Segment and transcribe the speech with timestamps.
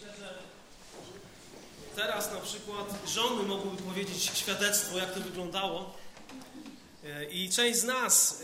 [0.00, 0.34] Myślę, że
[1.96, 5.94] teraz na przykład żony mogłyby powiedzieć świadectwo, jak to wyglądało.
[7.04, 8.42] E, I część z nas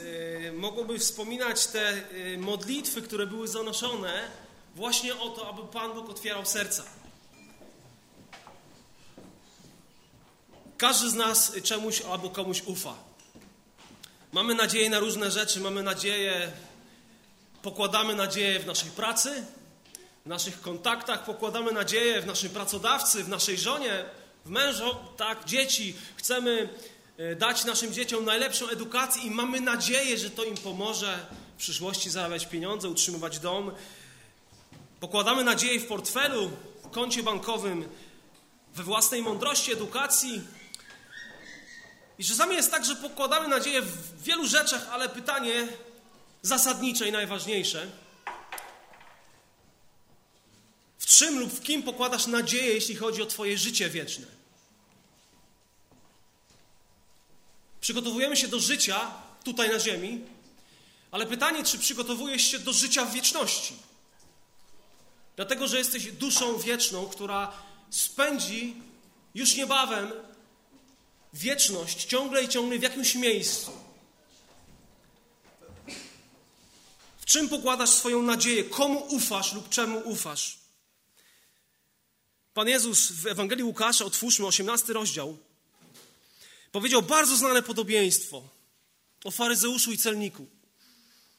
[0.48, 4.28] e, mogłoby wspominać te e, modlitwy, które były zanoszone
[4.74, 6.84] właśnie o to, aby Pan Bóg otwierał serca.
[10.78, 12.94] Każdy z nas czemuś albo komuś ufa.
[14.32, 16.52] Mamy nadzieję na różne rzeczy, mamy nadzieję,
[17.62, 19.44] pokładamy nadzieję w naszej pracy,
[20.24, 24.04] w naszych kontaktach, pokładamy nadzieję w naszym pracodawcy, w naszej żonie,
[24.44, 25.96] w mężu, tak, dzieci.
[26.16, 26.68] Chcemy
[27.16, 32.10] e, dać naszym dzieciom najlepszą edukację i mamy nadzieję, że to im pomoże w przyszłości
[32.10, 33.70] zarabiać pieniądze, utrzymywać dom.
[35.00, 36.50] Pokładamy nadzieję w portfelu,
[36.84, 37.88] w koncie bankowym,
[38.74, 40.42] we własnej mądrości, edukacji.
[42.18, 45.68] I czasami jest tak, że pokładamy nadzieję w wielu rzeczach, ale pytanie
[46.42, 47.86] zasadnicze i najważniejsze–
[51.04, 54.26] w czym lub w kim pokładasz nadzieję, jeśli chodzi o Twoje życie wieczne?
[57.80, 59.10] Przygotowujemy się do życia
[59.44, 60.20] tutaj na Ziemi,
[61.10, 63.74] ale pytanie, czy przygotowujesz się do życia w wieczności?
[65.36, 67.52] Dlatego, że jesteś duszą wieczną, która
[67.90, 68.74] spędzi
[69.34, 70.12] już niebawem
[71.32, 73.72] wieczność ciągle i ciągle w jakimś miejscu.
[77.16, 78.64] W czym pokładasz swoją nadzieję?
[78.64, 80.63] Komu ufasz lub czemu ufasz?
[82.54, 85.38] Pan Jezus w Ewangelii Łukasza, otwórzmy 18 rozdział,
[86.72, 88.48] powiedział bardzo znane podobieństwo
[89.24, 90.46] o faryzeuszu i celniku.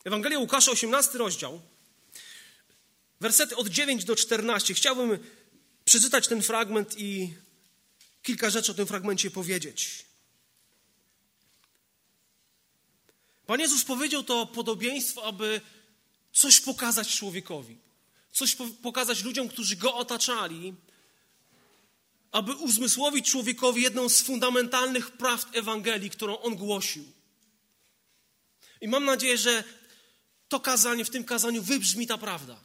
[0.03, 1.61] Ewangelia Łukasza, 18 rozdział,
[3.21, 4.73] wersety od 9 do 14.
[4.73, 5.19] Chciałbym
[5.85, 7.33] przeczytać ten fragment i
[8.23, 10.05] kilka rzeczy o tym fragmencie powiedzieć.
[13.45, 15.61] Pan Jezus powiedział to podobieństwo, aby
[16.33, 17.77] coś pokazać człowiekowi,
[18.31, 20.73] coś pokazać ludziom, którzy go otaczali,
[22.35, 27.03] aby uzmysłowić człowiekowi jedną z fundamentalnych prawd Ewangelii, którą on głosił.
[28.81, 29.63] I mam nadzieję, że
[30.47, 32.63] to kazanie, w tym kazaniu wybrzmi ta prawda.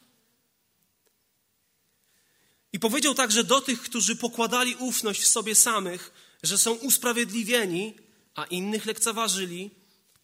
[2.73, 7.95] I powiedział także do tych, którzy pokładali ufność w sobie samych, że są usprawiedliwieni,
[8.35, 9.71] a innych lekceważyli,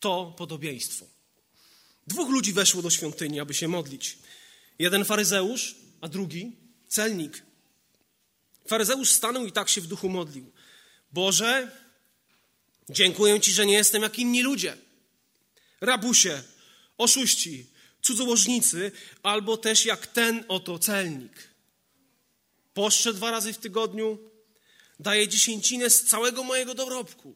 [0.00, 1.06] to podobieństwo.
[2.06, 4.18] Dwóch ludzi weszło do świątyni, aby się modlić.
[4.78, 6.52] Jeden faryzeusz, a drugi
[6.88, 7.42] celnik.
[8.66, 10.52] Faryzeusz stanął i tak się w duchu modlił.
[11.12, 11.70] Boże,
[12.90, 14.76] dziękuję Ci, że nie jestem jak inni ludzie.
[15.80, 16.42] Rabusie,
[16.98, 17.66] oszuści,
[18.02, 21.48] cudzołożnicy, albo też jak ten oto celnik.
[22.74, 24.18] Poszczę dwa razy w tygodniu,
[25.00, 27.34] daję dziesięcinę z całego mojego dorobku.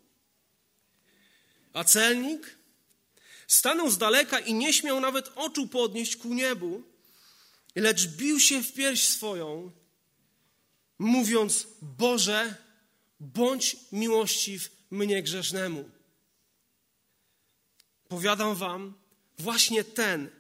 [1.73, 2.59] A celnik
[3.47, 6.83] stanął z daleka i nie śmiał nawet oczu podnieść ku niebu,
[7.75, 9.73] lecz bił się w pierś swoją
[11.01, 12.55] mówiąc: Boże,
[13.21, 15.91] bądź miłościw mnie grzesznemu.
[18.09, 18.95] Powiadam wam,
[19.39, 20.31] właśnie ten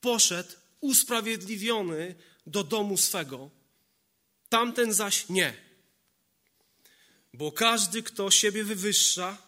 [0.00, 2.14] poszedł usprawiedliwiony
[2.46, 3.50] do domu swego,
[4.48, 5.54] tamten zaś nie.
[7.34, 9.38] Bo każdy, kto siebie wywyższa,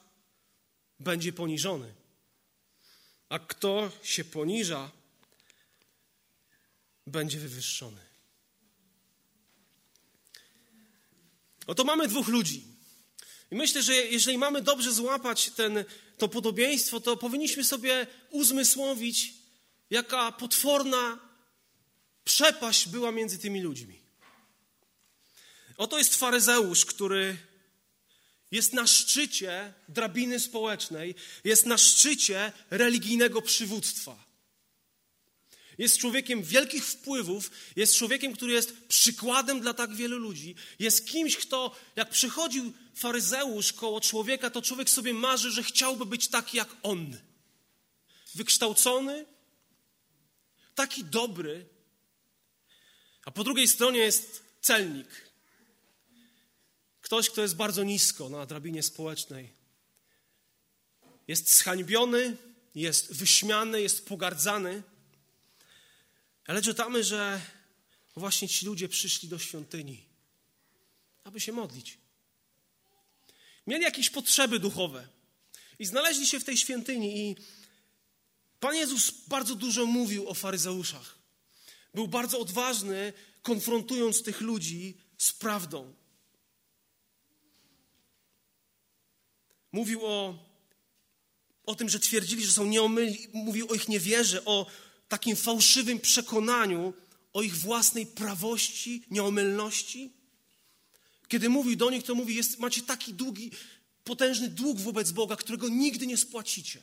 [1.00, 1.94] będzie poniżony,
[3.28, 4.90] a kto się poniża,
[7.06, 8.11] będzie wywyższony.
[11.66, 12.64] Oto mamy dwóch ludzi.
[13.50, 15.84] I myślę, że jeżeli mamy dobrze złapać ten,
[16.18, 19.34] to podobieństwo, to powinniśmy sobie uzmysłowić,
[19.90, 21.18] jaka potworna
[22.24, 24.02] przepaść była między tymi ludźmi.
[25.76, 27.36] Oto jest faryzeusz, który
[28.50, 34.31] jest na szczycie drabiny społecznej, jest na szczycie religijnego przywództwa.
[35.78, 40.54] Jest człowiekiem wielkich wpływów, jest człowiekiem, który jest przykładem dla tak wielu ludzi.
[40.78, 46.28] Jest kimś, kto, jak przychodził faryzeusz koło człowieka, to człowiek sobie marzy, że chciałby być
[46.28, 47.16] taki jak on.
[48.34, 49.26] Wykształcony,
[50.74, 51.66] taki dobry.
[53.24, 55.32] A po drugiej stronie jest celnik.
[57.00, 59.52] Ktoś, kto jest bardzo nisko na drabinie społecznej.
[61.28, 62.36] Jest zhańbiony,
[62.74, 64.82] jest wyśmiany, jest pogardzany.
[66.46, 67.40] Ale czytamy, że
[68.16, 70.04] właśnie ci ludzie przyszli do świątyni,
[71.24, 71.98] aby się modlić.
[73.66, 75.08] Mieli jakieś potrzeby duchowe
[75.78, 77.36] i znaleźli się w tej świątyni i
[78.60, 81.18] Pan Jezus bardzo dużo mówił o faryzeuszach.
[81.94, 83.12] Był bardzo odważny,
[83.42, 85.94] konfrontując tych ludzi z prawdą.
[89.72, 90.38] Mówił o,
[91.66, 94.66] o tym, że twierdzili, że są nieomylni, mówił o ich niewierze, o
[95.12, 96.94] takim fałszywym przekonaniu
[97.32, 100.12] o ich własnej prawości, nieomylności.
[101.28, 103.50] Kiedy mówił do nich, to mówi, jest, macie taki długi,
[104.04, 106.82] potężny dług wobec Boga, którego nigdy nie spłacicie.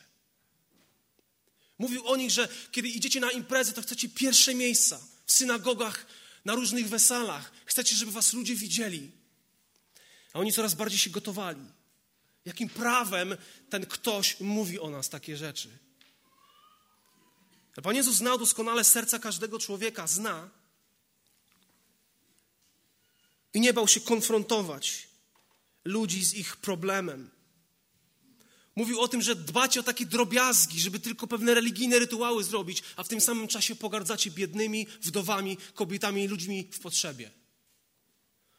[1.80, 6.06] Mówił o nich, że kiedy idziecie na imprezę, to chcecie pierwsze miejsca w synagogach,
[6.46, 7.52] na różnych weselach.
[7.66, 9.12] Chcecie, żeby was ludzie widzieli.
[10.34, 11.66] A oni coraz bardziej się gotowali.
[12.46, 13.38] Jakim prawem
[13.70, 15.89] ten ktoś mówi o nas takie rzeczy?
[17.84, 20.50] Pan Jezus znał doskonale serca każdego człowieka, zna.
[23.54, 25.08] I nie bał się konfrontować
[25.86, 27.30] ludzi z ich problemem.
[28.76, 33.04] Mówił o tym, że dbacie o takie drobiazgi, żeby tylko pewne religijne rytuały zrobić, a
[33.04, 37.32] w tym samym czasie pogardzacie biednymi, wdowami, kobietami i ludźmi w potrzebie.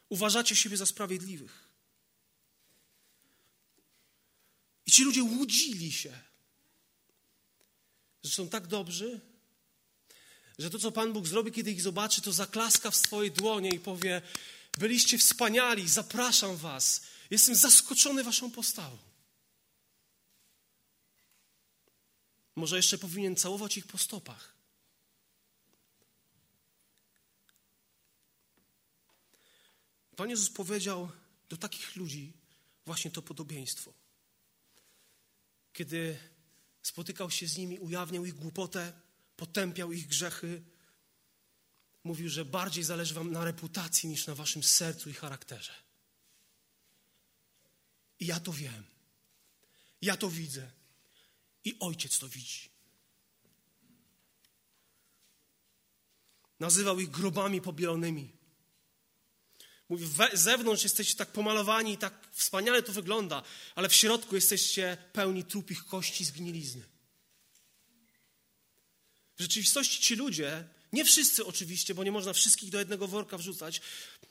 [0.09, 1.69] Uważacie siebie za sprawiedliwych.
[4.85, 6.19] I ci ludzie łudzili się,
[8.23, 9.19] że są tak dobrzy,
[10.59, 13.79] że to, co Pan Bóg zrobi, kiedy ich zobaczy, to zaklaska w swojej dłonie i
[13.79, 14.21] powie:
[14.77, 17.01] Byliście wspaniali, zapraszam Was.
[17.29, 18.97] Jestem zaskoczony Waszą postawą.
[22.55, 24.55] Może jeszcze powinien całować ich po stopach.
[30.15, 31.11] Pan Jezus powiedział
[31.49, 32.33] do takich ludzi
[32.85, 33.93] właśnie to podobieństwo.
[35.73, 36.17] Kiedy
[36.81, 38.93] spotykał się z nimi, ujawniał ich głupotę,
[39.35, 40.63] potępiał ich grzechy,
[42.03, 45.73] mówił, że bardziej zależy wam na reputacji niż na waszym sercu i charakterze.
[48.19, 48.83] I ja to wiem.
[50.01, 50.71] Ja to widzę.
[51.63, 52.69] I ojciec to widzi.
[56.59, 58.40] Nazywał ich grobami pobielonymi.
[59.91, 63.43] Mówi, z zewnątrz jesteście tak pomalowani i tak wspaniale to wygląda,
[63.75, 66.83] ale w środku jesteście pełni trupich kości zgnilizny.
[69.37, 73.81] W rzeczywistości ci ludzie, nie wszyscy oczywiście, bo nie można wszystkich do jednego worka wrzucać,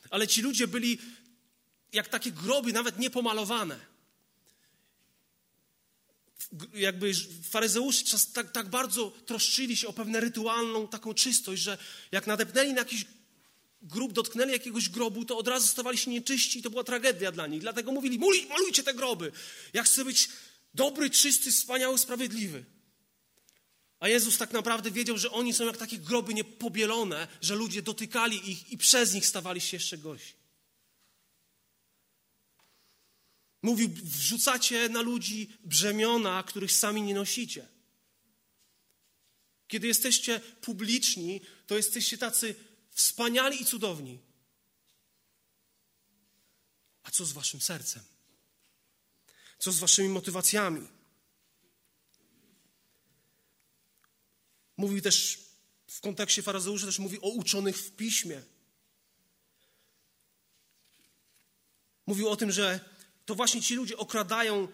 [0.09, 0.97] ale ci ludzie byli
[1.93, 3.79] jak takie groby, nawet niepomalowane
[6.73, 7.11] jakby
[7.49, 11.77] faryzeusze tak, tak bardzo troszczyli się o pewną rytualną taką czystość, że
[12.11, 13.05] jak nadepnęli na jakiś
[13.81, 17.47] grób, dotknęli jakiegoś grobu, to od razu stawali się nieczyści i to była tragedia dla
[17.47, 17.61] nich.
[17.61, 18.19] Dlatego mówili,
[18.49, 19.31] malujcie te groby.
[19.73, 20.29] Ja chcę być
[20.73, 22.65] dobry, czysty, wspaniały, sprawiedliwy.
[23.99, 28.51] A Jezus tak naprawdę wiedział, że oni są jak takie groby niepobielone, że ludzie dotykali
[28.51, 30.33] ich i przez nich stawali się jeszcze gorsi.
[33.61, 37.67] Mówił, wrzucacie na ludzi brzemiona, których sami nie nosicie.
[39.67, 42.55] Kiedy jesteście publiczni, to jesteście tacy
[43.01, 44.19] wspaniali i cudowni.
[47.03, 48.03] A co z waszym sercem?
[49.59, 50.87] Co z waszymi motywacjami?
[54.77, 55.39] Mówił też
[55.87, 58.41] w kontekście faryzeuszy, też mówi o uczonych w piśmie.
[62.05, 62.79] Mówił o tym, że
[63.25, 64.67] to właśnie ci ludzie okradają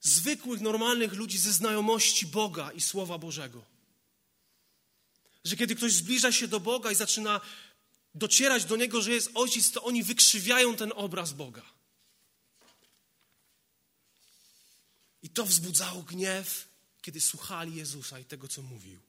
[0.00, 3.64] zwykłych, normalnych ludzi ze znajomości Boga i Słowa Bożego.
[5.44, 7.40] Że kiedy ktoś zbliża się do Boga i zaczyna
[8.14, 11.62] docierać do Niego, że jest Ojciec, to oni wykrzywiają ten obraz Boga.
[15.22, 16.68] I to wzbudzało gniew,
[17.02, 19.00] kiedy słuchali Jezusa i tego, co mówił.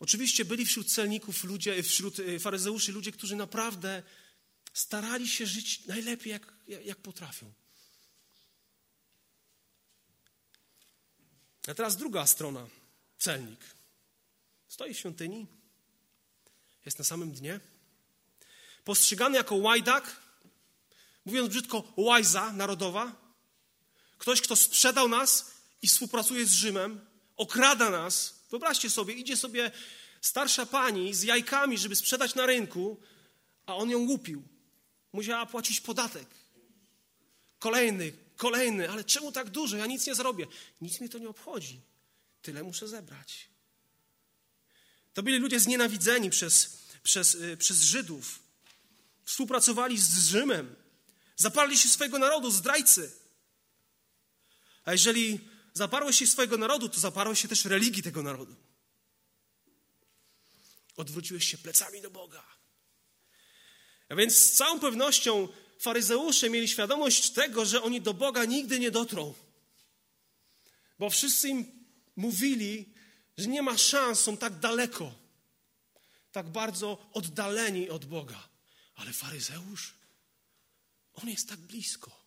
[0.00, 4.02] Oczywiście byli wśród celników ludzie, wśród y, faryzeuszy ludzie, którzy naprawdę
[4.74, 6.52] starali się żyć najlepiej, jak,
[6.84, 7.52] jak potrafią.
[11.68, 12.66] A teraz druga strona,
[13.18, 13.60] celnik.
[14.72, 15.46] Stoi w świątyni,
[16.84, 17.60] jest na samym dnie,
[18.84, 20.20] postrzegany jako łajdak,
[21.24, 23.12] mówiąc brzydko, łajza narodowa,
[24.18, 25.52] ktoś, kto sprzedał nas
[25.82, 28.34] i współpracuje z Rzymem, okrada nas.
[28.50, 29.70] Wyobraźcie sobie, idzie sobie
[30.20, 33.00] starsza pani z jajkami, żeby sprzedać na rynku,
[33.66, 34.42] a on ją łupił
[35.12, 36.28] musiała płacić podatek.
[37.58, 39.76] Kolejny, kolejny, ale czemu tak dużo?
[39.76, 40.46] Ja nic nie zrobię.
[40.80, 41.80] Nic mnie to nie obchodzi.
[42.42, 43.51] Tyle muszę zebrać.
[45.14, 48.38] To byli ludzie znienawidzeni przez, przez, yy, przez Żydów.
[49.24, 50.74] Współpracowali z Rzymem.
[51.36, 53.12] Zaparli się swojego narodu, zdrajcy.
[54.84, 55.40] A jeżeli
[55.74, 58.56] zaparłeś się swojego narodu, to zaparłeś się też religii tego narodu.
[60.96, 62.44] Odwróciłeś się plecami do Boga.
[64.08, 68.90] A więc z całą pewnością faryzeusze mieli świadomość tego, że oni do Boga nigdy nie
[68.90, 69.34] dotrą.
[70.98, 72.91] Bo wszyscy im mówili,
[73.36, 75.14] że nie ma szans, są tak daleko,
[76.32, 78.48] tak bardzo oddaleni od Boga.
[78.94, 79.94] Ale faryzeusz,
[81.14, 82.22] on jest tak blisko.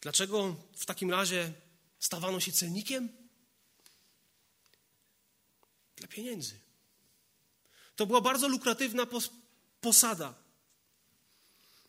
[0.00, 1.52] Dlaczego w takim razie
[2.04, 3.08] Stawano się celnikiem
[5.96, 6.60] dla pieniędzy.
[7.96, 9.06] To była bardzo lukratywna
[9.80, 10.34] posada.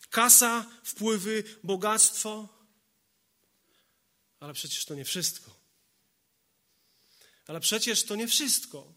[0.10, 2.55] Kasa, wpływy, bogactwo.
[4.40, 5.56] Ale przecież to nie wszystko.
[7.48, 8.94] Ale przecież to nie wszystko.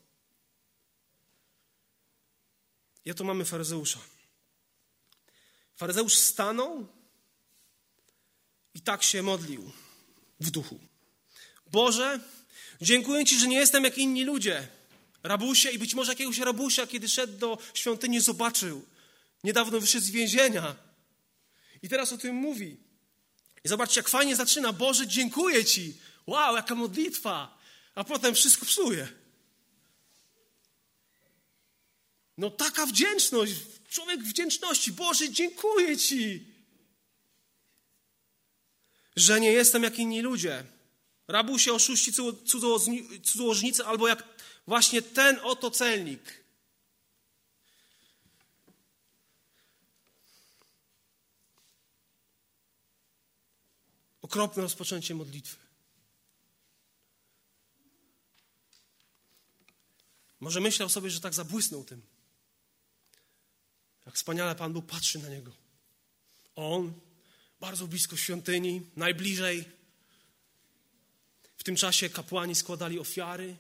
[3.05, 4.01] Ja tu mamy faryzeusza.
[5.77, 6.87] Faryzeusz stanął
[8.75, 9.73] i tak się modlił
[10.41, 10.81] w duchu.
[11.67, 12.21] Boże,
[12.81, 14.69] dziękuję Ci, że nie jestem jak inni ludzie.
[15.23, 18.85] Rabusie i być może jakiegoś rabusia, kiedy szedł do świątyni, zobaczył.
[19.45, 20.77] Niedawno wyszedł z więzienia.
[21.83, 22.88] I teraz o tym mówi.
[23.65, 24.73] I zobaczcie, jak fajnie zaczyna.
[24.73, 25.97] Boże, dziękuję Ci.
[26.27, 27.59] Wow, jaka modlitwa.
[27.95, 29.09] A potem wszystko psuje.
[32.39, 33.53] No taka wdzięczność,
[33.91, 34.93] człowiek wdzięczności.
[34.93, 36.45] Boże, dziękuję Ci,
[39.17, 40.65] że nie jestem jak inni ludzie.
[41.29, 42.13] Rabusie, oszuści,
[43.25, 44.25] cudzołożnicy, albo jak
[44.67, 46.45] właśnie ten oto celnik.
[54.29, 55.57] Okropne rozpoczęcie modlitwy.
[60.41, 62.03] Może myślał sobie, że tak zabłysnął tym.
[64.07, 65.53] Jak wspaniale Pan Bóg patrzy na niego.
[66.57, 66.93] On,
[67.61, 69.65] bardzo blisko świątyni, najbliżej.
[71.57, 73.57] W tym czasie kapłani składali ofiary.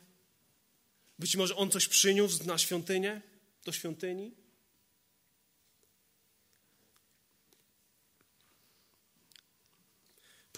[1.19, 3.23] Być może on coś przyniósł na świątynię,
[3.65, 4.33] do świątyni.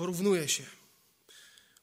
[0.01, 0.63] Porównuje się.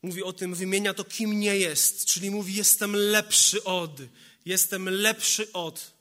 [0.02, 4.00] Mówi o tym, wymienia to, kim nie jest, czyli mówi: Jestem lepszy od,
[4.46, 5.92] jestem lepszy od.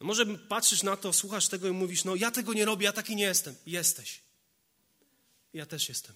[0.00, 2.92] No może patrzysz na to, słuchasz tego i mówisz: No, ja tego nie robię, ja
[2.92, 3.54] taki nie jestem.
[3.66, 4.20] Jesteś.
[5.54, 6.14] Ja też jestem.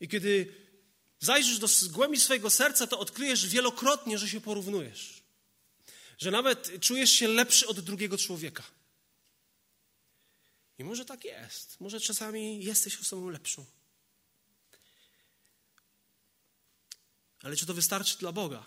[0.00, 0.54] I kiedy
[1.18, 5.22] zajrzysz do głębi swojego serca, to odkryjesz wielokrotnie, że się porównujesz.
[6.18, 8.79] Że nawet czujesz się lepszy od drugiego człowieka.
[10.80, 11.80] I może tak jest.
[11.80, 13.64] Może czasami jesteś osobą lepszą.
[17.42, 18.66] Ale czy to wystarczy dla Boga?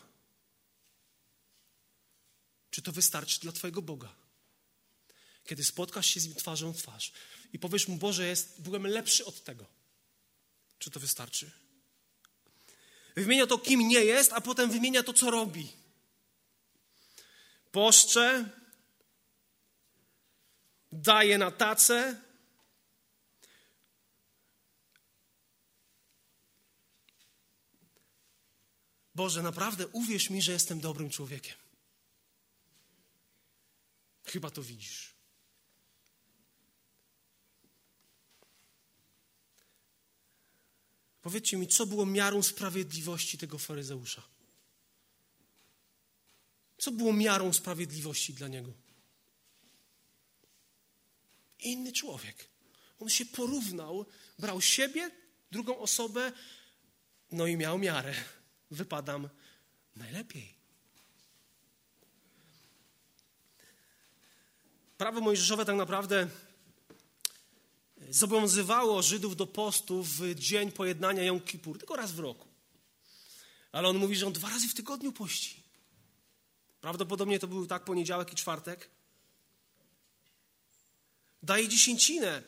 [2.69, 4.15] Czy to wystarczy dla Twojego Boga?
[5.45, 7.11] Kiedy spotkasz się z Nim twarzą w twarz
[7.53, 9.65] i powiesz Mu, Boże, jest, byłem lepszy od tego.
[10.79, 11.51] Czy to wystarczy?
[13.15, 15.71] Wymienia to, kim nie jest, a potem wymienia to, co robi.
[17.71, 18.49] Poszcze,
[20.93, 22.21] daje na tacę.
[29.15, 31.55] Boże, naprawdę uwierz mi, że jestem dobrym człowiekiem.
[34.23, 35.13] Chyba to widzisz.
[41.21, 44.23] Powiedzcie mi, co było miarą sprawiedliwości tego faryzeusza?
[46.77, 48.82] Co było miarą sprawiedliwości dla niego?
[51.63, 52.49] Inny człowiek.
[52.99, 54.05] On się porównał,
[54.39, 55.11] brał siebie,
[55.51, 56.31] drugą osobę,
[57.31, 58.13] no i miał miarę.
[58.71, 59.29] Wypadam
[59.95, 60.53] najlepiej.
[64.97, 66.27] Prawo mojżeszowe tak naprawdę
[68.09, 72.47] zobowiązywało Żydów do postu w dzień pojednania Jom Kippur, tylko raz w roku.
[73.71, 75.63] Ale on mówi, że on dwa razy w tygodniu pości.
[76.81, 78.89] Prawdopodobnie to był tak poniedziałek i czwartek.
[81.43, 82.43] Daje dziesięcinę.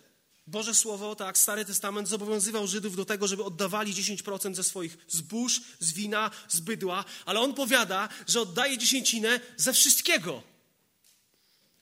[0.47, 5.61] Boże Słowo, tak, Stary Testament zobowiązywał Żydów do tego, żeby oddawali 10% ze swoich zbóż,
[5.79, 10.43] z wina, z bydła, ale on powiada, że oddaje dziesięcinę ze wszystkiego.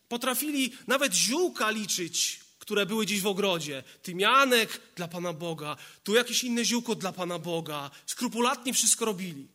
[0.07, 3.83] Potrafili nawet ziółka liczyć, które były gdzieś w ogrodzie.
[4.03, 7.91] Tymianek dla Pana Boga, tu jakieś inne ziółko dla Pana Boga.
[8.05, 9.47] Skrupulatnie wszystko robili.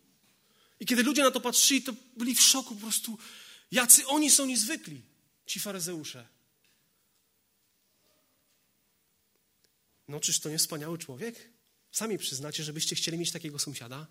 [0.81, 3.19] I kiedy ludzie na to patrzyli, to byli w szoku po prostu,
[3.71, 5.03] jacy oni są niezwykli,
[5.47, 6.38] ci faryzeusze.
[10.09, 11.51] No czyż to nie wspaniały człowiek?
[11.93, 14.07] Sami przyznacie, żebyście chcieli mieć takiego sąsiada?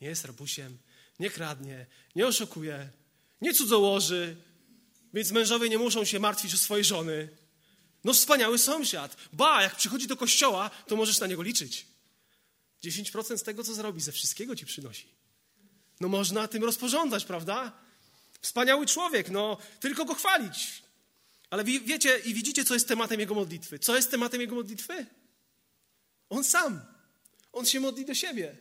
[0.00, 0.78] Nie jest rabusiem,
[1.18, 2.90] nie kradnie, nie oszukuje,
[3.40, 4.36] nie cudzołoży,
[5.14, 7.28] więc mężowie nie muszą się martwić o swoje żony.
[8.04, 9.16] No wspaniały sąsiad.
[9.32, 11.86] Ba, jak przychodzi do kościoła, to możesz na niego liczyć.
[12.84, 15.08] 10% z tego, co zrobi, ze wszystkiego ci przynosi.
[16.00, 17.72] No można tym rozporządzać, prawda?
[18.40, 20.82] Wspaniały człowiek, no tylko go chwalić.
[21.56, 23.78] Ale wiecie i widzicie, co jest tematem jego modlitwy.
[23.78, 25.06] Co jest tematem jego modlitwy?
[26.28, 26.80] On sam.
[27.52, 28.56] On się modli do siebie.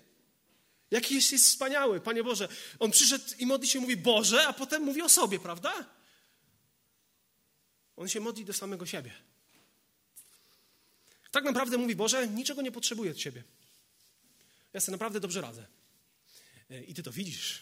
[0.92, 2.48] Jaki jest, jest wspaniały, Panie Boże.
[2.80, 5.86] On przyszedł i modli się, mówi Boże, a potem mówi o sobie, prawda?
[7.96, 9.12] On się modli do samego siebie.
[11.32, 13.44] Tak naprawdę mówi Boże, niczego nie potrzebuję od Ciebie.
[14.74, 15.68] Ja sobie naprawdę dobrze radzę.
[16.70, 17.62] E, I Ty to widzisz.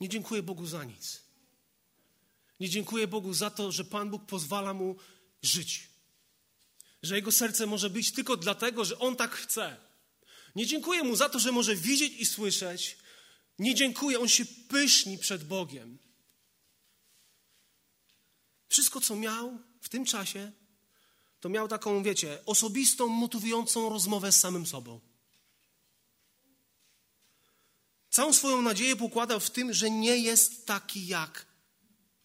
[0.00, 1.22] Nie dziękuję Bogu za nic.
[2.60, 4.96] Nie dziękuję Bogu za to, że Pan Bóg pozwala mu
[5.42, 5.88] żyć.
[7.02, 9.76] Że jego serce może być tylko dlatego, że on tak chce.
[10.56, 12.98] Nie dziękuję mu za to, że może widzieć i słyszeć.
[13.58, 15.98] Nie dziękuję, on się pyszni przed Bogiem.
[18.68, 20.52] Wszystko, co miał w tym czasie,
[21.40, 25.00] to miał taką, wiecie, osobistą, motywującą rozmowę z samym sobą.
[28.10, 31.46] Całą swoją nadzieję pokładał w tym, że nie jest taki jak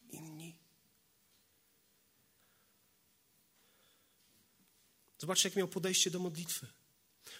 [0.09, 0.55] inni.
[5.17, 6.67] Zobaczcie, jakie miał podejście do modlitwy.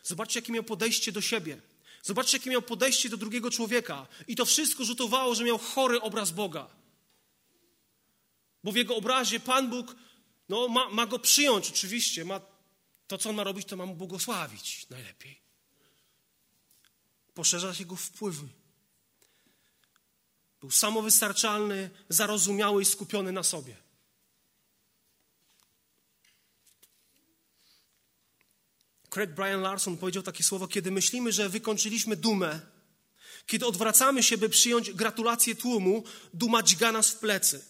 [0.04, 1.62] Zobaczcie, jakie miał podejście do siebie.
[2.04, 4.08] Zobaczcie, jakie miał podejście do drugiego człowieka.
[4.28, 6.68] I to wszystko rzutowało, że miał chory obraz Boga.
[8.64, 9.96] Bo w jego obrazie Pan Bóg
[10.50, 12.26] no, ma, ma go przyjąć, oczywiście.
[12.26, 12.42] Ma,
[13.08, 15.43] to, co on ma robić, to ma mu błogosławić najlepiej.
[17.34, 18.48] Poszerzać jego wpływy.
[20.60, 23.78] Był samowystarczalny, zarozumiały i skupiony na sobie.
[29.10, 32.60] Craig Brian Larson powiedział takie słowo: Kiedy myślimy, że wykończyliśmy dumę,
[33.46, 37.66] kiedy odwracamy się, by przyjąć gratulacje tłumu, duma dźga nas w plecy.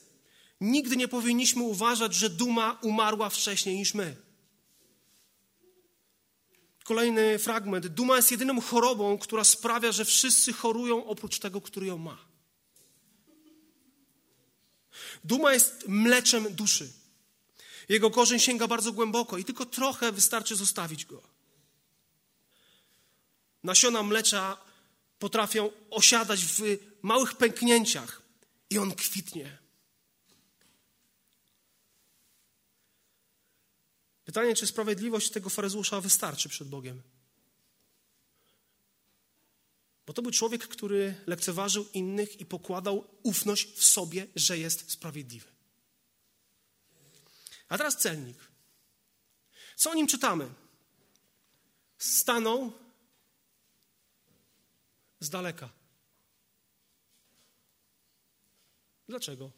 [0.62, 4.16] Nigdy nie powinniśmy uważać, że duma umarła wcześniej niż my.
[6.84, 7.88] Kolejny fragment.
[7.88, 12.18] Duma jest jedyną chorobą, która sprawia, że wszyscy chorują oprócz tego, który ją ma.
[15.24, 16.94] Duma jest mleczem duszy.
[17.90, 21.22] Jego korzeń sięga bardzo głęboko i tylko trochę wystarczy zostawić go.
[23.64, 24.58] Nasiona mlecza
[25.20, 26.62] potrafią osiadać w
[27.02, 28.22] małych pęknięciach
[28.70, 29.63] i on kwitnie.
[34.26, 37.02] Pytanie, czy sprawiedliwość tego faryzusza wystarczy przed Bogiem?
[40.06, 45.48] Bo to był człowiek, który lekceważył innych i pokładał ufność w sobie, że jest sprawiedliwy.
[47.70, 48.38] A teraz celnik.
[49.76, 50.50] Co o nim czytamy?
[51.98, 52.74] Stanął
[55.20, 55.70] z daleka.
[59.08, 59.52] Dlaczego?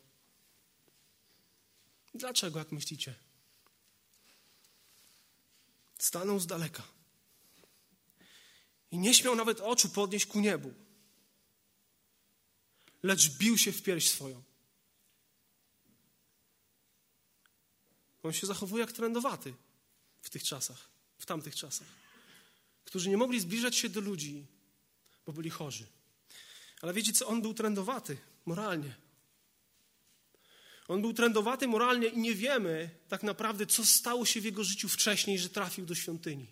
[2.13, 3.24] Dlaczego, jak myślicie?
[5.97, 6.83] Stanął z daleka.
[8.91, 10.73] I nie śmiał nawet oczu podnieść ku niebu,
[13.03, 14.43] lecz bił się w pierś swoją.
[18.23, 19.53] On się zachowuje jak trendowaty
[20.21, 21.87] w tych czasach, w tamtych czasach,
[22.85, 24.45] którzy nie mogli zbliżać się do ludzi,
[25.25, 25.87] bo byli chorzy.
[26.81, 27.27] Ale wiecie co?
[27.27, 29.04] On był trendowaty moralnie.
[30.87, 34.89] On był trendowaty moralnie i nie wiemy tak naprawdę, co stało się w jego życiu
[34.89, 36.47] wcześniej, że trafił do świątyni.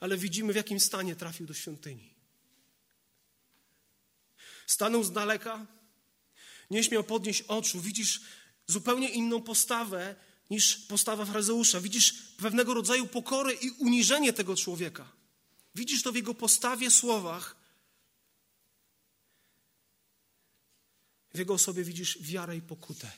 [0.00, 2.14] Ale widzimy, w jakim stanie trafił do świątyni.
[4.66, 5.66] Stanął z daleka,
[6.70, 7.80] nie śmiał podnieść oczu.
[7.80, 8.20] Widzisz
[8.66, 10.14] zupełnie inną postawę
[10.50, 11.80] niż postawa faryzeusza.
[11.80, 15.12] Widzisz pewnego rodzaju pokorę i uniżenie tego człowieka.
[15.74, 17.57] Widzisz to w jego postawie, słowach.
[21.34, 23.12] W jego osobie widzisz wiarę i pokutę.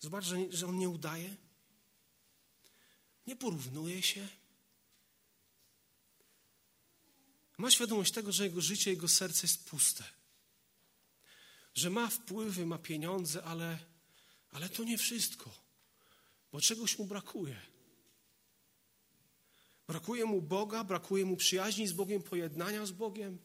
[0.00, 1.36] Zobacz, że, że on nie udaje,
[3.26, 4.28] nie porównuje się.
[7.58, 10.19] Ma świadomość tego, że jego życie, jego serce jest puste.
[11.74, 13.78] Że ma wpływy, ma pieniądze, ale,
[14.50, 15.50] ale to nie wszystko,
[16.52, 17.60] bo czegoś mu brakuje.
[19.86, 23.38] Brakuje mu Boga, brakuje mu przyjaźni z Bogiem, pojednania z Bogiem.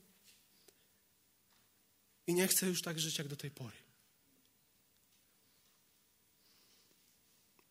[2.27, 3.77] I nie chce już tak żyć jak do tej pory.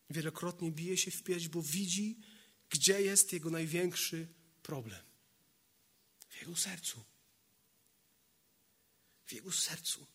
[0.09, 2.19] Wielokrotnie bije się w pierś, bo widzi,
[2.69, 4.27] gdzie jest jego największy
[4.63, 5.03] problem.
[6.29, 7.03] W jego sercu.
[9.25, 10.07] W jego sercu.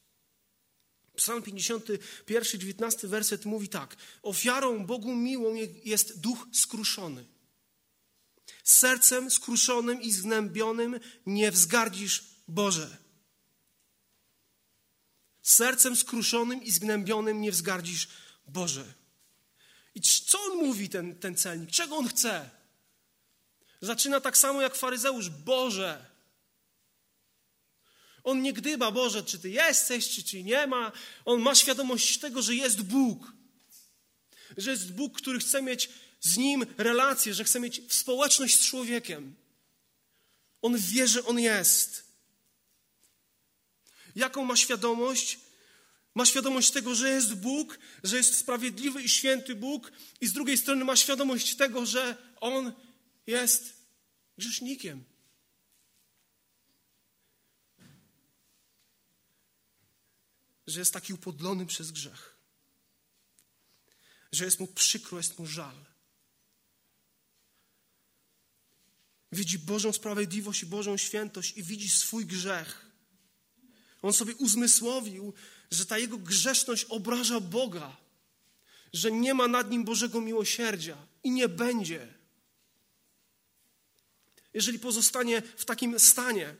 [1.20, 5.54] Psalm 51, 19 werset mówi tak: Ofiarą Bogu miłą
[5.84, 7.26] jest duch skruszony.
[8.64, 12.96] Sercem skruszonym i zgnębionym nie wzgardzisz Boże.
[15.42, 18.08] Sercem skruszonym i zgnębionym nie wzgardzisz
[18.46, 18.84] Boże.
[19.94, 21.70] I co on mówi, ten, ten celnik?
[21.70, 22.50] Czego on chce?
[23.80, 25.30] Zaczyna tak samo jak faryzeusz.
[25.30, 26.09] Boże,
[28.24, 30.92] On nie gdyba, Boże, czy Ty jesteś, czy Cię nie ma.
[31.24, 33.32] On ma świadomość tego, że jest Bóg.
[34.56, 39.34] Że jest Bóg, który chce mieć z Nim relację, że chce mieć społeczność z człowiekiem.
[40.62, 42.04] On wie, że On jest.
[44.16, 45.38] Jaką ma świadomość?
[46.14, 50.58] Ma świadomość tego, że jest Bóg, że jest sprawiedliwy i święty Bóg, i z drugiej
[50.58, 52.72] strony ma świadomość tego, że On
[53.26, 53.72] jest
[54.38, 55.09] grzesznikiem.
[60.70, 62.36] Że jest taki upodlony przez grzech.
[64.32, 65.84] Że jest mu przykro, jest mu żal.
[69.32, 72.86] Widzi Bożą sprawiedliwość i Bożą świętość i widzi swój grzech.
[74.02, 75.34] On sobie uzmysłowił,
[75.70, 77.96] że ta jego grzeszność obraża Boga,
[78.92, 82.14] że nie ma nad nim Bożego miłosierdzia i nie będzie.
[84.54, 86.56] Jeżeli pozostanie w takim stanie.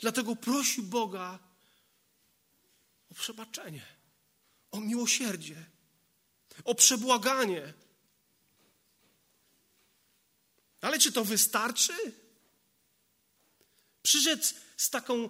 [0.00, 1.45] Dlatego prosi Boga
[3.18, 3.86] przebaczenie,
[4.70, 5.64] o miłosierdzie,
[6.64, 7.72] o przebłaganie.
[10.80, 11.92] Ale czy to wystarczy?
[14.02, 14.44] Przyszedł
[14.76, 15.28] z taką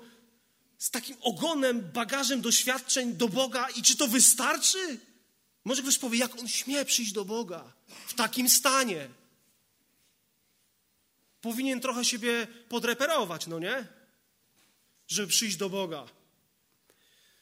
[0.78, 5.00] z takim ogonem, bagażem doświadczeń do Boga i czy to wystarczy?
[5.64, 7.72] Może ktoś powie, jak on śmie przyjść do Boga
[8.06, 9.08] w takim stanie?
[11.40, 13.86] Powinien trochę siebie podreperować, no nie?
[15.08, 16.06] Żeby przyjść do Boga.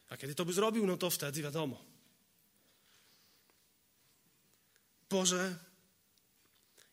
[0.09, 1.85] A kiedy to by zrobił, no to wtedy wiadomo.
[5.11, 5.59] Boże,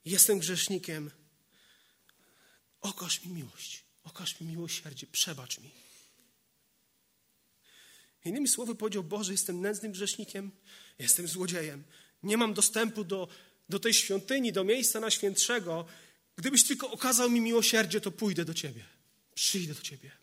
[0.06, 1.12] jestem grzesznikiem.
[2.82, 5.72] Okaż mi miłość, okaż mi miłosierdzie, przebacz mi.
[8.26, 10.52] Innymi słowy powiedział, Boże, jestem nędznym grzesznikiem,
[11.00, 11.84] jestem złodziejem,
[12.24, 13.28] nie mam dostępu do,
[13.70, 15.86] do tej świątyni, do miejsca najświętszego.
[16.36, 18.86] Gdybyś tylko okazał mi miłosierdzie, to pójdę do Ciebie,
[19.36, 20.21] przyjdę do Ciebie.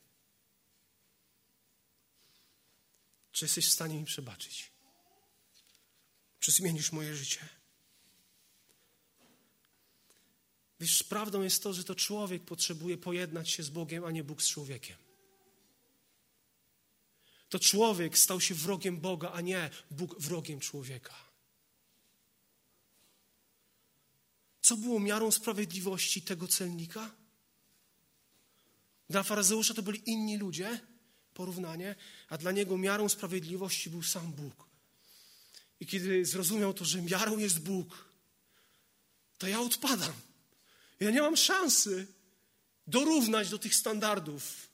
[3.38, 4.72] Czy jesteś w stanie mi przebaczyć?
[6.40, 7.48] Czy zmienisz moje życie?
[10.80, 14.42] Wiesz, prawdą jest to, że to człowiek potrzebuje pojednać się z Bogiem, a nie Bóg
[14.42, 14.96] z człowiekiem.
[17.48, 21.14] To człowiek stał się wrogiem Boga, a nie Bóg wrogiem człowieka.
[24.60, 27.14] Co było miarą sprawiedliwości tego celnika?
[29.10, 30.80] Dla faryzeusza to byli inni ludzie,
[31.38, 31.94] porównanie,
[32.28, 34.68] a dla niego miarą sprawiedliwości był sam Bóg.
[35.80, 38.04] I kiedy zrozumiał to, że miarą jest Bóg,
[39.38, 40.12] to ja odpadam.
[41.00, 42.06] Ja nie mam szansy
[42.86, 44.68] dorównać do tych standardów.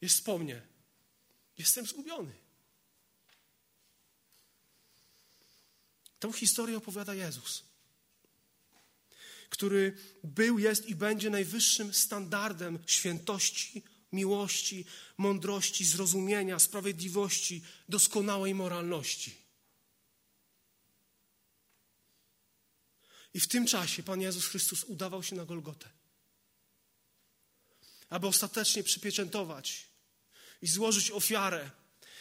[0.00, 0.62] Jest po mnie.
[1.58, 2.32] Jestem zgubiony.
[6.18, 7.64] Tą historię opowiada Jezus,
[9.50, 14.84] który był, jest i będzie najwyższym standardem świętości, miłości,
[15.18, 19.48] mądrości, zrozumienia, sprawiedliwości, doskonałej moralności.
[23.34, 25.88] I w tym czasie Pan Jezus Chrystus udawał się na Golgotę,
[28.08, 29.86] aby ostatecznie przypieczętować
[30.62, 31.70] i złożyć ofiarę,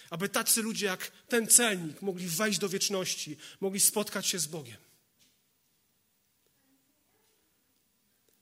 [0.10, 4.78] aby tacy ludzie jak ten celnik mogli wejść do wieczności, mogli spotkać się z Bogiem.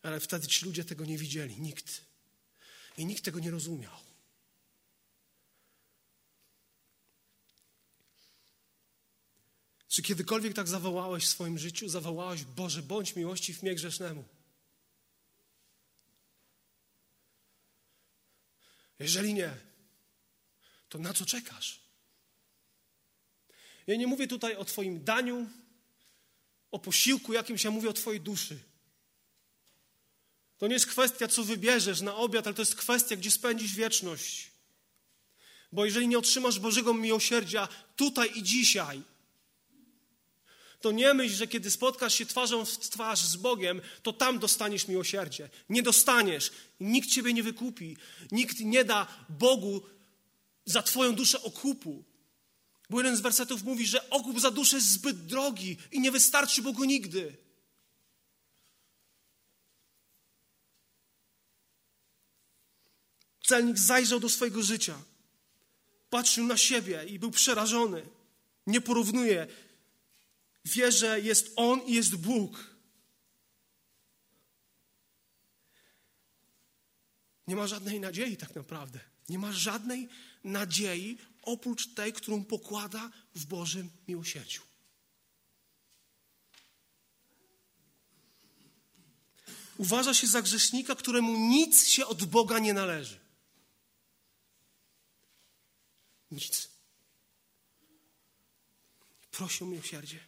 [0.02, 2.05] Ale wtedy ci ludzie tego nie widzieli, nikt.
[2.98, 4.06] I nikt tego nie rozumiał.
[9.88, 11.90] Czy kiedykolwiek tak zawołałeś w swoim życiu?
[11.90, 14.24] Zawołałeś, Boże, bądź miłości w mnie grzesznemu.
[19.00, 19.58] Jeżeli nie,
[20.90, 21.80] to na co czekasz?
[23.88, 25.50] Ja nie mówię tutaj o Twoim daniu,
[26.72, 28.60] o posiłku jakimś, ja mówię o Twojej duszy.
[30.66, 34.52] To nie jest kwestia, co wybierzesz na obiad, ale to jest kwestia, gdzie spędzisz wieczność.
[35.72, 39.02] Bo jeżeli nie otrzymasz Bożego miłosierdzia tutaj i dzisiaj,
[40.82, 44.88] to nie myśl, że kiedy spotkasz się twarzą w twarz z Bogiem, to tam dostaniesz
[44.88, 45.50] miłosierdzie.
[45.70, 46.52] Nie dostaniesz.
[46.80, 47.98] Nikt ciebie nie wykupi.
[48.32, 49.82] Nikt nie da Bogu
[50.66, 52.04] za Twoją duszę okupu.
[52.90, 56.62] Bo jeden z wersetów mówi, że okup za duszę jest zbyt drogi i nie wystarczy
[56.62, 57.45] Bogu nigdy.
[63.48, 65.02] Celnik zajrzał do swojego życia,
[66.10, 68.06] patrzył na siebie i był przerażony.
[68.68, 69.48] Nie porównuje.
[70.66, 72.76] Wie, że jest On i jest Bóg.
[77.48, 79.00] Nie ma żadnej nadziei tak naprawdę.
[79.30, 80.10] Nie ma żadnej
[80.44, 84.62] nadziei oprócz tej, którą pokłada w Bożym miłosierdziu.
[89.78, 93.25] Uważa się za grzesznika, któremu nic się od Boga nie należy.
[96.32, 96.70] Nic.
[99.32, 100.20] Prosi o miłosierdzie.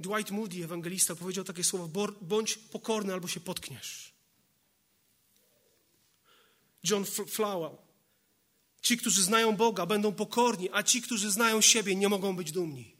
[0.00, 4.14] Dwight Moody, ewangelista, powiedział takie słowo: bądź pokorny albo się potkniesz.
[6.84, 7.70] John Flower.
[8.82, 12.96] Ci, którzy znają Boga, będą pokorni, a ci, którzy znają siebie, nie mogą być dumni.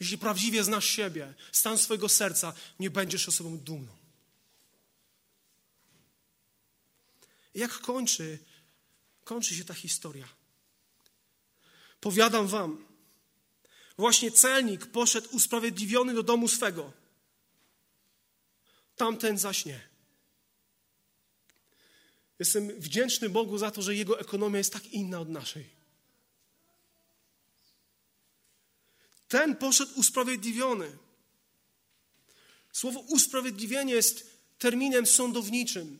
[0.00, 4.01] Jeśli prawdziwie znasz siebie, stan swojego serca, nie będziesz osobą dumną.
[7.54, 8.38] Jak kończy,
[9.24, 10.28] kończy się ta historia?
[12.00, 12.84] Powiadam wam,
[13.98, 16.92] właśnie celnik poszedł usprawiedliwiony do domu swego.
[18.96, 19.80] Tamten zaś nie.
[22.38, 25.82] Jestem wdzięczny Bogu za to, że Jego ekonomia jest tak inna od naszej.
[29.28, 30.98] Ten poszedł usprawiedliwiony.
[32.72, 35.98] Słowo usprawiedliwienie jest terminem sądowniczym.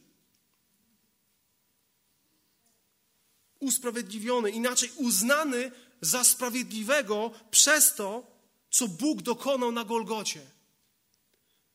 [3.63, 5.71] Usprawiedliwiony, inaczej uznany
[6.01, 8.27] za sprawiedliwego przez to,
[8.71, 10.41] co Bóg dokonał na Golgocie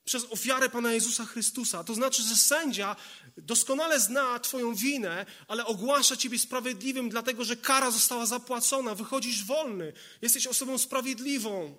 [0.08, 1.84] przez ofiarę Pana Jezusa Chrystusa.
[1.84, 2.96] To znaczy, że sędzia
[3.38, 9.94] doskonale zna Twoją winę, ale ogłasza Ciebie sprawiedliwym, dlatego że kara została zapłacona, wychodzisz wolny,
[10.22, 11.76] jesteś osobą sprawiedliwą.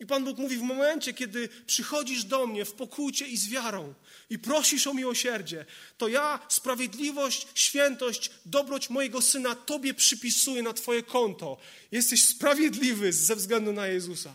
[0.00, 3.94] I Pan Bóg mówi: W momencie, kiedy przychodzisz do mnie w pokójcie i z wiarą
[4.30, 5.66] i prosisz o miłosierdzie,
[5.98, 11.56] to ja sprawiedliwość, świętość, dobroć mojego syna Tobie przypisuję na Twoje konto.
[11.92, 14.34] Jesteś sprawiedliwy ze względu na Jezusa.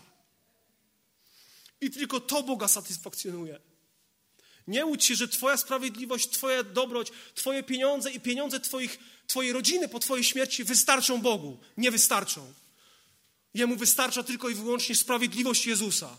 [1.81, 3.59] I tylko to Boga satysfakcjonuje.
[4.67, 9.89] Nie łudź się, że Twoja sprawiedliwość, Twoja dobroć, Twoje pieniądze i pieniądze twoich, Twojej rodziny
[9.89, 11.59] po Twojej śmierci wystarczą Bogu.
[11.77, 12.53] Nie wystarczą.
[13.53, 16.17] Jemu wystarcza tylko i wyłącznie sprawiedliwość Jezusa.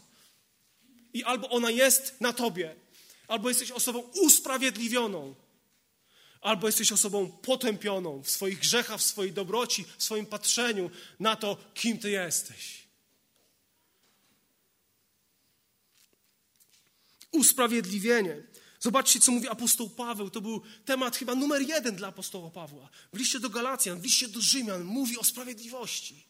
[1.15, 2.75] I albo ona jest na Tobie,
[3.29, 5.35] albo jesteś osobą usprawiedliwioną,
[6.41, 10.91] albo jesteś osobą potępioną w swoich grzechach, w swojej dobroci, w swoim patrzeniu
[11.21, 12.83] na to, kim Ty jesteś.
[17.33, 18.43] usprawiedliwienie.
[18.81, 20.31] Zobaczcie, co mówi apostoł Paweł.
[20.31, 22.89] To był temat chyba numer jeden dla apostoła Pawła.
[23.13, 26.25] W liście do Galacjan, w liście do Rzymian mówi o sprawiedliwości.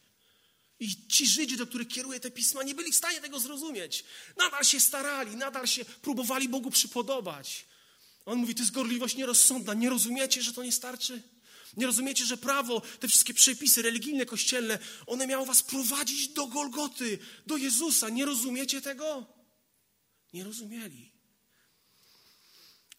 [0.82, 4.04] I ci Żydzi, do których kieruje te pisma, nie byli w stanie tego zrozumieć.
[4.36, 7.66] Nadal się starali, nadal się próbowali Bogu przypodobać.
[8.26, 9.74] On mówi, to jest gorliwość nierozsądna.
[9.74, 11.22] Nie rozumiecie, że to nie starczy?
[11.76, 17.18] Nie rozumiecie, że prawo, te wszystkie przepisy religijne, kościelne, one miały was prowadzić do Golgoty,
[17.46, 18.08] do Jezusa.
[18.08, 19.26] Nie rozumiecie tego?
[20.32, 21.12] Nie rozumieli.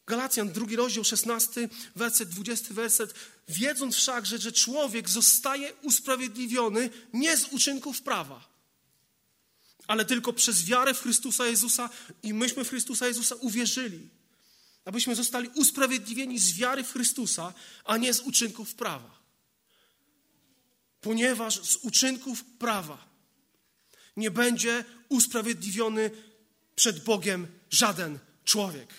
[0.07, 3.13] Galacjan, drugi rozdział, 16, werset, 20 werset.
[3.47, 8.49] Wiedząc wszakże, że człowiek zostaje usprawiedliwiony nie z uczynków prawa,
[9.87, 11.89] ale tylko przez wiarę w Chrystusa Jezusa
[12.23, 14.09] i myśmy w Chrystusa Jezusa uwierzyli.
[14.85, 17.53] Abyśmy zostali usprawiedliwieni z wiary w Chrystusa,
[17.85, 19.23] a nie z uczynków prawa.
[21.01, 23.07] Ponieważ z uczynków prawa
[24.17, 26.11] nie będzie usprawiedliwiony
[26.75, 28.93] przed Bogiem żaden człowiek.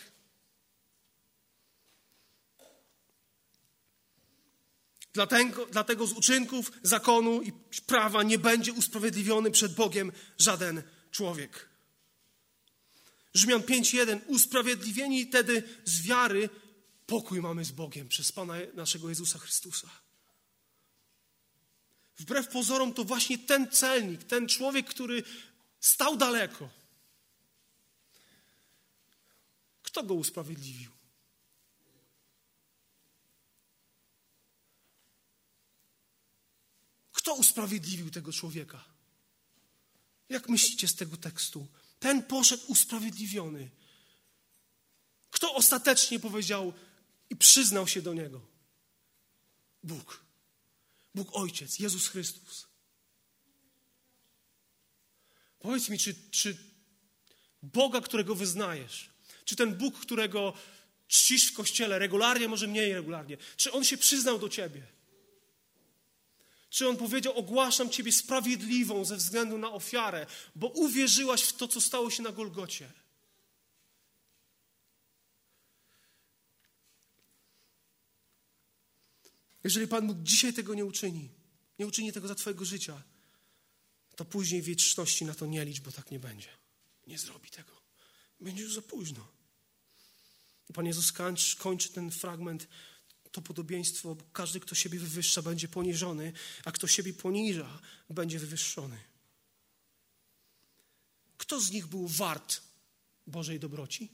[5.14, 7.52] Dlatego, dlatego z uczynków zakonu i
[7.86, 11.68] prawa nie będzie usprawiedliwiony przed Bogiem żaden człowiek.
[13.34, 16.48] Rzymian 5:1 Usprawiedliwieni wtedy z wiary
[17.06, 19.88] pokój mamy z Bogiem przez Pana naszego Jezusa Chrystusa.
[22.18, 25.22] Wbrew pozorom to właśnie ten celnik, ten człowiek, który
[25.80, 26.68] stał daleko,
[29.94, 30.93] Kto go usprawiedliwił?
[37.24, 38.84] Kto usprawiedliwił tego człowieka?
[40.28, 41.66] Jak myślicie z tego tekstu?
[41.98, 43.70] Ten poszedł usprawiedliwiony.
[45.30, 46.72] Kto ostatecznie powiedział
[47.30, 48.40] i przyznał się do niego?
[49.82, 50.24] Bóg.
[51.14, 52.66] Bóg Ojciec, Jezus Chrystus.
[55.58, 56.56] Powiedz mi, czy, czy
[57.62, 59.10] Boga, którego wyznajesz,
[59.44, 60.52] czy ten Bóg, którego
[61.08, 64.93] czcisz w kościele regularnie, może mniej regularnie, czy on się przyznał do ciebie?
[66.74, 71.80] Czy on powiedział: Ogłaszam ciebie sprawiedliwą ze względu na ofiarę, bo uwierzyłaś w to, co
[71.80, 72.92] stało się na Golgocie?
[79.64, 81.30] Jeżeli Pan Bóg dzisiaj tego nie uczyni,
[81.78, 83.02] nie uczyni tego za Twojego życia,
[84.16, 86.48] to później wieczności na to nie licz, bo tak nie będzie.
[87.06, 87.72] Nie zrobi tego.
[88.40, 89.28] Będzie już za późno.
[90.74, 91.12] Pan Jezus
[91.58, 92.68] kończy ten fragment,
[93.34, 96.32] to podobieństwo, każdy, kto siebie wywyższa, będzie poniżony,
[96.64, 98.98] a kto siebie poniża, będzie wywyższony.
[101.38, 102.60] Kto z nich był wart
[103.26, 104.12] Bożej dobroci?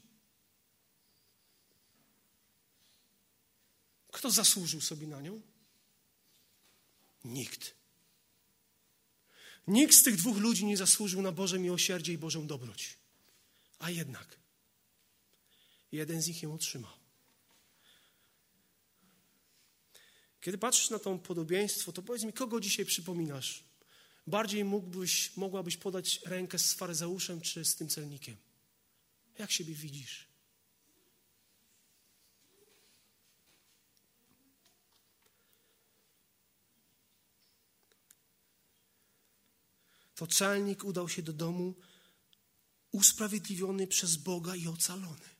[4.11, 5.41] Kto zasłużył sobie na nią?
[7.23, 7.75] Nikt.
[9.67, 12.97] Nikt z tych dwóch ludzi nie zasłużył na Boże miłosierdzie i Bożą dobroć.
[13.79, 14.37] A jednak
[15.91, 17.00] jeden z nich ją otrzymał.
[20.41, 23.63] Kiedy patrzysz na to podobieństwo, to powiedz mi, kogo dzisiaj przypominasz?
[24.27, 28.37] Bardziej mógłbyś, mogłabyś podać rękę z faryzeuszem czy z tym celnikiem?
[29.37, 30.31] Jak siebie widzisz?
[40.15, 41.75] To celnik udał się do domu
[42.91, 45.30] usprawiedliwiony przez Boga i ocalony.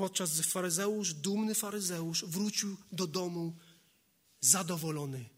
[0.00, 3.56] Podczas gdy faryzeusz, dumny faryzeusz, wrócił do domu
[4.40, 5.28] zadowolony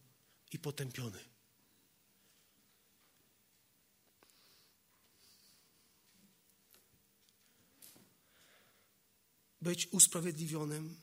[0.52, 1.18] i potępiony.
[9.60, 11.00] Być usprawiedliwionym,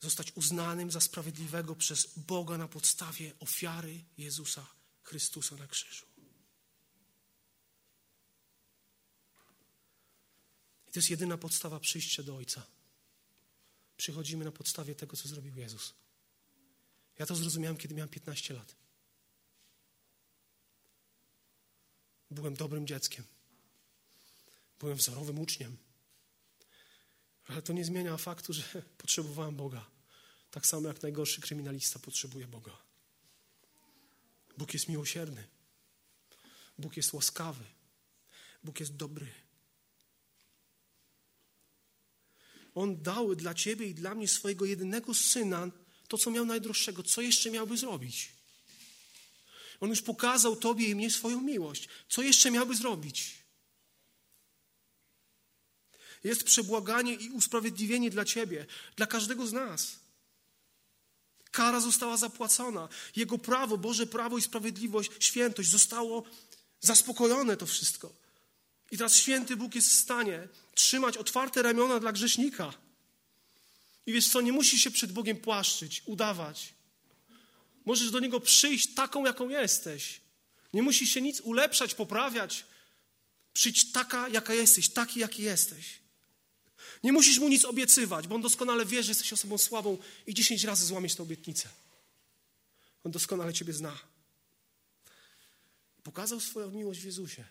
[0.00, 4.66] zostać uznanym za sprawiedliwego przez Boga na podstawie ofiary Jezusa
[5.02, 6.11] Chrystusa na krzyżu.
[10.92, 12.66] I to jest jedyna podstawa przyjścia do Ojca.
[13.96, 15.94] Przychodzimy na podstawie tego, co zrobił Jezus.
[17.18, 18.76] Ja to zrozumiałem, kiedy miałem 15 lat.
[22.30, 23.24] Byłem dobrym dzieckiem.
[24.80, 25.76] Byłem wzorowym uczniem.
[27.44, 29.90] Ale to nie zmienia faktu, że potrzebowałem Boga.
[30.50, 32.76] Tak samo jak najgorszy kryminalista potrzebuje Boga.
[34.58, 35.48] Bóg jest miłosierny.
[36.78, 37.64] Bóg jest łaskawy.
[38.64, 39.41] Bóg jest dobry.
[42.74, 45.70] On dał dla ciebie i dla mnie swojego jedynego syna,
[46.08, 47.02] to co miał najdroższego.
[47.02, 48.32] Co jeszcze miałby zrobić?
[49.80, 51.88] On już pokazał tobie i mnie swoją miłość.
[52.08, 53.42] Co jeszcze miałby zrobić?
[56.24, 59.96] Jest przebłaganie i usprawiedliwienie dla ciebie, dla każdego z nas.
[61.50, 62.88] Kara została zapłacona.
[63.16, 66.22] Jego prawo, Boże prawo i sprawiedliwość, świętość zostało
[66.80, 68.21] zaspokojone to wszystko.
[68.92, 72.74] I teraz święty Bóg jest w stanie trzymać otwarte ramiona dla grzesznika.
[74.06, 76.74] I wiesz co, nie musisz się przed Bogiem płaszczyć, udawać.
[77.84, 80.20] Możesz do Niego przyjść taką, jaką jesteś.
[80.72, 82.64] Nie musisz się nic ulepszać, poprawiać.
[83.52, 85.98] Przyjdź taka, jaka jesteś, taki, jaki jesteś.
[87.02, 90.64] Nie musisz Mu nic obiecywać, bo On doskonale wie, że jesteś osobą słabą i dziesięć
[90.64, 91.68] razy złamiesz tę obietnicę.
[93.04, 93.98] On doskonale Ciebie zna.
[96.02, 97.44] Pokazał swoją miłość w Jezusie.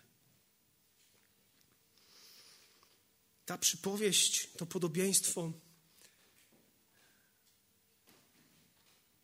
[3.45, 5.53] Ta przypowieść, to podobieństwo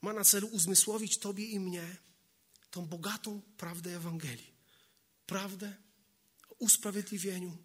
[0.01, 1.97] ma na celu uzmysłowić Tobie i mnie
[2.71, 4.53] tą bogatą prawdę Ewangelii.
[5.25, 5.75] Prawdę
[6.49, 7.57] o usprawiedliwieniu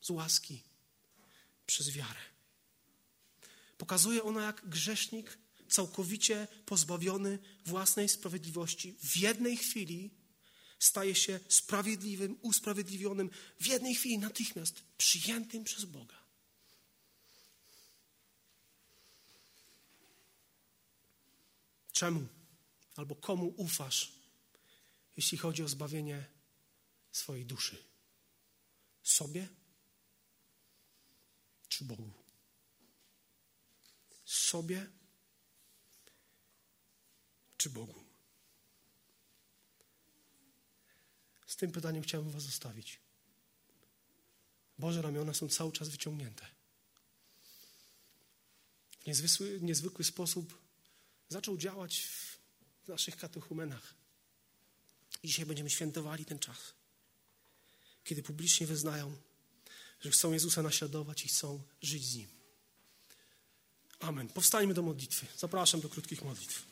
[0.00, 0.62] z łaski
[1.66, 2.20] przez wiarę.
[3.78, 10.10] Pokazuje ona, jak grzesznik całkowicie pozbawiony własnej sprawiedliwości w jednej chwili
[10.80, 16.20] staje się sprawiedliwym, usprawiedliwionym w jednej chwili, natychmiast przyjętym przez Boga.
[21.92, 22.26] Czemu
[22.96, 24.12] albo komu ufasz,
[25.16, 26.26] jeśli chodzi o zbawienie
[27.12, 27.84] swojej duszy?
[29.02, 29.48] Sobie
[31.68, 32.10] czy Bogu?
[34.24, 34.90] Sobie
[37.56, 38.09] czy Bogu?
[41.50, 43.00] Z tym pytaniem chciałbym Was zostawić.
[44.78, 46.46] Boże ramiona są cały czas wyciągnięte.
[49.00, 50.58] W niezwykły, niezwykły sposób
[51.28, 52.02] zaczął działać
[52.84, 53.94] w naszych katechumenach.
[55.24, 56.58] Dzisiaj będziemy świętowali ten czas,
[58.04, 59.16] kiedy publicznie wyznają,
[60.00, 62.28] że chcą Jezusa naśladować i chcą żyć z Nim.
[64.00, 64.28] Amen.
[64.28, 65.26] Powstańmy do modlitwy.
[65.38, 66.69] Zapraszam do krótkich modlitw.